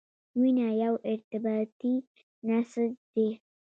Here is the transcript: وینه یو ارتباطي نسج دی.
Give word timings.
وینه 0.39 0.67
یو 0.83 0.93
ارتباطي 1.11 1.93
نسج 2.47 2.91
دی. 3.13 3.27